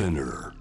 [0.00, 0.52] Spinner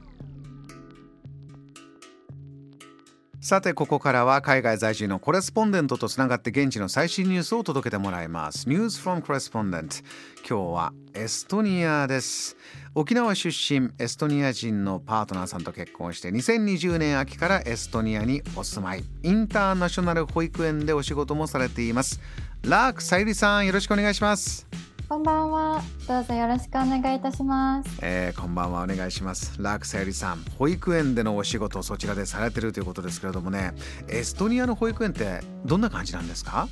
[3.39, 8.67] さてここからは海外在住のコレスポンデントとつながって現地の最新ニュースを届けてもらいます。
[8.67, 9.95] ニュース from コレスポンデント
[10.39, 12.57] 今日はエストニアです。
[12.95, 19.05] 沖縄出身エストニア人のパートナーさんと結婚して2020年秋からエストニアにお住まい。
[19.23, 22.19] インターナショナル保育園でお仕事もされています。
[22.63, 24.67] ラークさゆりさんよろしくお願いします。
[25.09, 25.81] こんばんは。
[26.07, 27.97] どうぞよろしくお願いいたします。
[28.03, 33.73] えーこんばんはお願いしますラークさゆりさん保育園でのお仕事をそちらでされてるということですけれどもね
[34.07, 36.67] エストニアの保育園ってどんな感じなんですか？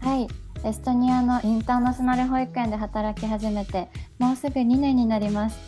[0.00, 0.28] はい。
[0.68, 5.58] エストニアのインターナショナル保育園で働き始めて、もうすぐ2年になります。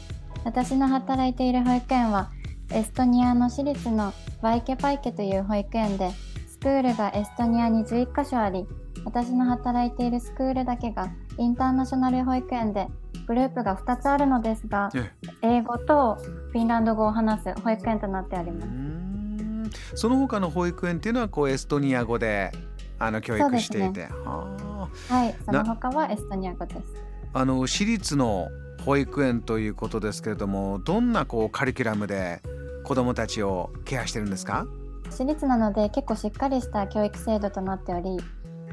[0.45, 2.31] 私の働いている保育園は、
[2.71, 4.13] エストニアの私立の
[4.43, 6.11] バイケパイケという保育園で、
[6.51, 8.67] スクールがエストニアに11カ所あり、
[9.05, 11.09] 私の働いているスクールだけが
[11.41, 12.87] インターナショナル保育園で、
[13.27, 16.17] グループが2つあるのですが、え英語と
[16.53, 18.67] フィンランド語を話す保育園となっております。
[18.67, 22.53] んその他の保育園っていうのはこうエストニア語で
[22.99, 25.35] あの教育していて、ははい。
[25.47, 26.81] その他はエストニア語です。
[27.33, 28.49] ああの私立の
[28.85, 32.43] 保育園ということですけれどもどんなこうカリキュラムで
[32.85, 34.67] 子どもたちをケアしてるんですか？
[35.11, 38.19] 私立なので結構しっかりした教育制度となっており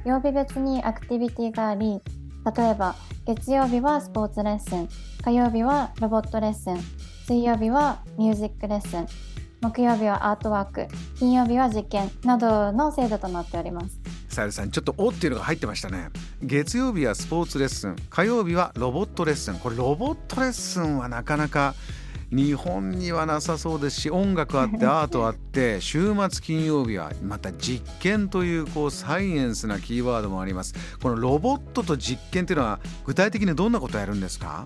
[0.05, 2.01] 曜日別にアクティビティがあり
[2.55, 2.95] 例えば
[3.25, 4.87] 月曜日はスポーツレッスン
[5.21, 6.77] 火曜日はロボットレッスン
[7.25, 9.05] 水曜日はミュージックレッスン
[9.59, 10.87] 木曜日はアートワーク
[11.19, 13.99] 金曜日は実験などの制度となっております。
[14.29, 16.09] さゆりさんちょっと「お」っていうのが入ってましたね。
[16.41, 19.55] 月曜日はスポーツレッスン火曜日はロボットレッスン。
[19.55, 21.73] これロボットレッスンはなかなか
[22.31, 30.73] 日本にはなさそうですし音楽あって アートあって週末金曜日はまた実験というこうサイエンスなキーワードもあります。
[31.01, 34.65] このロボットと実験っていうのは具体的にどんなことをやるんですか？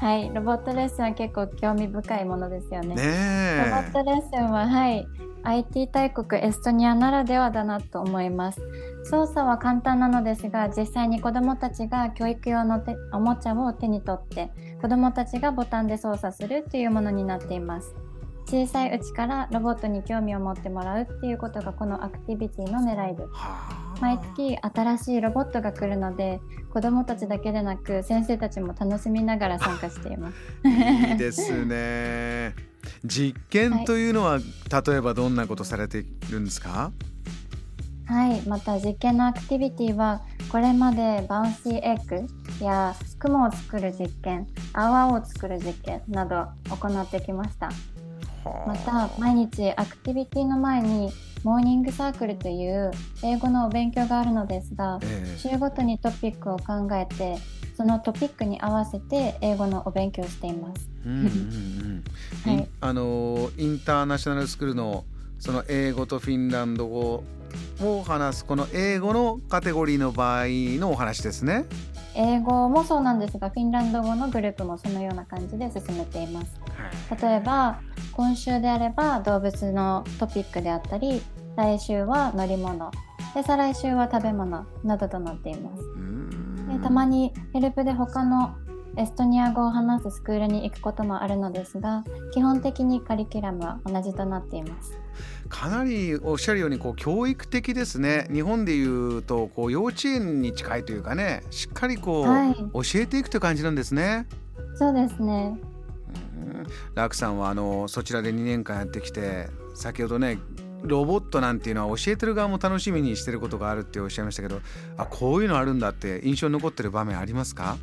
[0.00, 2.94] はいロボットレッスンは結構興味深いものですよね。
[2.94, 3.64] ねえ。
[3.70, 5.06] ロボットレッスンは、はい、
[5.44, 8.60] IT 大国エストニアならではだなと思います。
[9.04, 17.94] 操作は簡単なのですが、実際に子どもたちが教育用の手おもちゃを手に取って、子どもたちがボタンで操作するというものになっています。
[18.46, 23.28] 小さいうちからロボットに興味を持ってもらうっていうことがこのアクティビティの狙いです。
[23.32, 26.40] はあ毎月新しいロボットが来るので、
[26.72, 30.36] 子どもたちだけでなく先生たちも楽しみながら参加しています。
[30.64, 32.73] いいですね
[33.04, 36.92] 実験というのは、例えばどんなことされているんですか？
[38.06, 47.70] はい、また実験のアクティビティはこれまで bouncy egg や雲を作る実験、泡を作る実験など行ってきました。
[48.66, 51.10] また毎日アクティビティの前に
[51.44, 52.90] morning circle という
[53.22, 55.38] 英語のお勉強があるのですが、ええ。
[55.38, 57.36] 週ごとにトピックを考えて
[57.74, 60.88] そのトピックに合わせて英語のお勉強をしています。
[61.06, 62.04] うんうんうん。
[62.44, 65.06] はいあのインターナショナルスクールの
[65.38, 67.24] その英語とフィンランド語
[67.80, 70.44] を話すこの英語のカテゴリーの場合
[70.78, 71.64] のお話ですね。
[72.14, 76.60] 英語もそうなんですがフィンランド語のグループもそのような感じで進めています。
[77.22, 77.80] 例えば
[78.12, 81.22] 今週であれば動物のトピックであったり
[81.56, 82.90] 来週は乗り物
[83.34, 88.54] で再来週は食べ物などとなっていますうんでたまにヘルプで他の
[88.96, 94.92] エストニア語を話すスクールに行くこともあるのですが基本的にカリキュラムは同じとなっています。
[95.48, 98.28] かなりおっしゃるようにこう教育的ですね。
[98.32, 102.54] 日本でいうとこう幼稚園に近いというかねしっかりこう、はい。
[102.54, 104.26] 教えていくという感じなんですね。
[104.76, 105.58] そうですね。
[106.36, 106.66] うん。
[106.94, 110.38] ラクさんはあのそちらで2年間やってきて先ほどね
[110.82, 114.60] ロボットなんていうのは教えてる側も楽しみにしてることがあるっておっしゃいましたけど
[114.96, 117.76] あこういうのあるんだって印象に残ってる場面ありますか？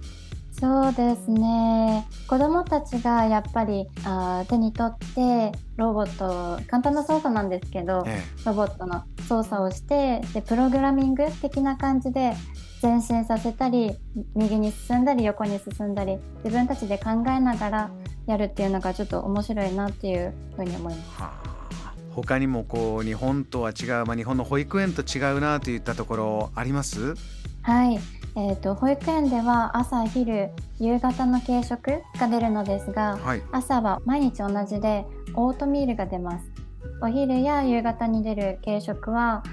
[0.62, 2.08] そうですね。
[2.28, 8.22] 子どもたちがやっぱりあー手に取ってロボット簡単な操作なんですけど、え。
[8.46, 12.34] ロボットの操作をしてでプログラミング的な感じで
[12.82, 13.96] 前進させたり
[14.36, 17.92] 右に進んだり横に進んだり自分たちで考えながら
[18.28, 21.22] やるっていうのがちょっと面白いなっていうふうに思います。
[21.22, 21.94] はあ。
[22.14, 27.16] 他にもこう日本とは違う、まあ、日本の保育園と違うなといったところあります？
[27.64, 28.00] はい、
[28.36, 30.50] えー、と保育園では朝昼
[30.80, 33.42] 夕方の軽食が出るのですがはい。
[33.52, 35.06] 朝は毎日同じで
[35.36, 36.52] オートミールが出ます。
[37.02, 39.44] お昼や夕方に出る軽食は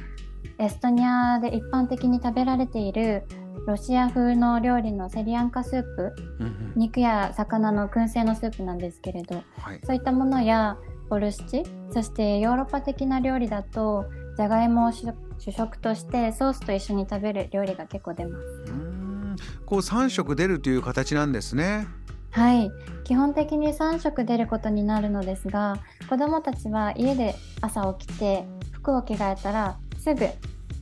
[0.58, 3.25] エストニアで一般的に食べられている
[3.66, 6.72] ロシア風の料理のソリャンカスープうんうん。
[6.76, 9.80] 肉や魚の燻製のスープなんですけれどはい。
[9.84, 10.76] そういったものや
[11.08, 14.04] ボルシチそしてヨーロッパ的な料理だと
[14.38, 18.44] じゃがいもを主主食としてソースと一緒に食べる料理が結構出ます。
[18.44, 19.37] うーん。
[19.67, 21.88] こう3食出るという形なんですね。
[22.31, 22.70] はい。
[23.02, 30.29] 基本的に3食出ることになるのですが子どもたちは家で朝起きて服を着替えたらすぐ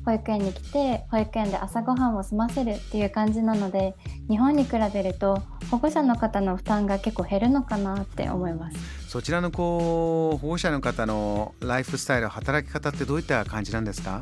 [0.04, 3.94] 保育園に来て保育園で朝ごはんを済ませるっていう感じなので
[4.28, 8.76] 日本に比べると保護者の方の負担が結構減るのかなって思います
[9.16, 14.20] そちらのこう保護者の方のライフスタイル働き方ってどういった感じなんですか？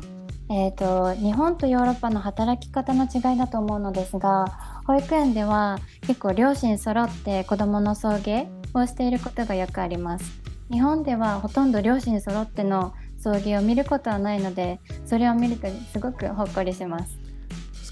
[0.49, 4.45] えーと、日本とヨーロッパの働き方の違いだと思うのですが
[4.87, 10.41] 保育園では結構両親揃って子どもの送迎をしていることがよくあります。
[10.71, 17.19] 日本ではほとんど両親揃っての送迎を見ることはないのでそれを見るとすごくほっこりします。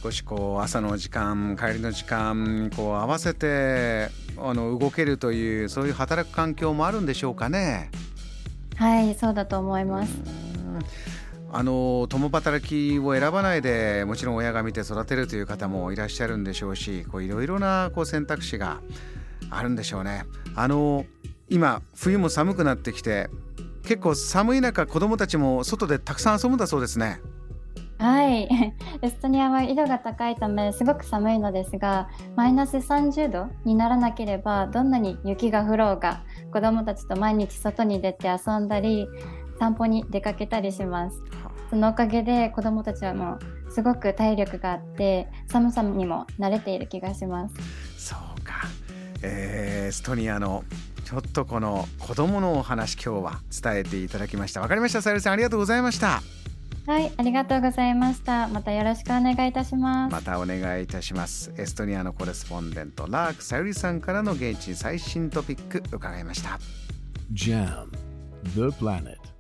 [0.04, 7.90] 少しこう朝の時間帰りの時間こう合わせてあの動けるというそういう働く環境もあるんでしょうかね
[8.76, 10.14] はいそうだと思います
[11.54, 18.82] あの共働きを選ばないでもちろん親が見て育てるという方もいらっしゃるんでしょうしいろいろなこう選択肢が
[19.50, 20.26] あるんでしょうね。
[20.56, 21.06] あの
[21.48, 23.30] 今冬も寒くなってきて
[23.86, 27.22] 結構寒い中子どもたちも外でたくさん遊ぶんだそうですね。
[28.00, 28.50] はい。
[29.02, 39.08] エストニアは緯度が高いためすごく寒いのですがマイナス30度にならなければどんなに雪が降ろうが子どもたちと毎日外に出て遊んだり
[39.60, 41.22] 散歩に出かけたりします。
[41.70, 47.56] そのおかげで子どもたちはもうすごく体力があって寒さにも慣れている気がします。
[47.98, 48.68] そうか、
[49.24, 50.64] えー、エストニアの
[51.04, 54.62] ちょっとこの子供のお話今日は伝えていただきました。
[54.62, 55.02] わかりました。
[55.02, 56.22] さゆりさんありがとうございました。
[56.86, 58.48] はいありがとうございました。
[58.50, 60.12] またよろしくお願いいたします。
[60.12, 61.54] またお願いいたします。
[61.58, 66.60] エストニアのコレスポンデントラークさゆりさんからの現地最新トピック伺いました。
[67.34, 67.88] JAM
[68.54, 69.33] The Planet